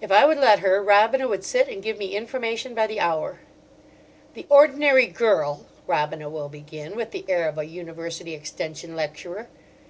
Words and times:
If 0.00 0.10
I 0.10 0.24
would 0.24 0.38
let 0.38 0.60
her, 0.60 0.82
Robina 0.82 1.28
would 1.28 1.44
sit 1.44 1.68
and 1.68 1.82
give 1.82 1.98
me 1.98 2.16
information 2.16 2.74
by 2.74 2.86
the 2.86 3.00
hour. 3.00 3.40
"The 4.32 4.46
ordinary 4.48 5.06
girl..." 5.08 5.66
Robina 5.86 6.30
will 6.30 6.48
begin, 6.48 6.96
with 6.96 7.10
the 7.10 7.26
air 7.28 7.46
of 7.50 7.58
a 7.58 7.66
University 7.66 8.34
Extension 8.34 8.96
Lecturer. 8.96 9.46